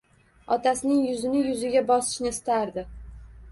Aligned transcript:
Otasi-ning 0.55 1.03
yuzini 1.09 1.43
yuziga 1.49 1.85
bosishini 1.93 2.35
istardi. 2.39 2.89